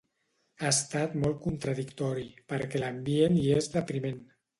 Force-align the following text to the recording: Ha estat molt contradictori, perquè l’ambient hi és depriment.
Ha 0.61 0.69
estat 0.75 1.11
molt 1.25 1.35
contradictori, 1.43 2.25
perquè 2.53 2.81
l’ambient 2.85 3.37
hi 3.43 3.45
és 3.59 3.69
depriment. 3.75 4.19